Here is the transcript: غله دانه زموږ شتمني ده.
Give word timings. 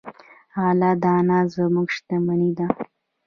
غله 0.61 0.91
دانه 1.03 1.39
زموږ 1.55 1.87
شتمني 1.95 2.51
ده. 2.57 2.67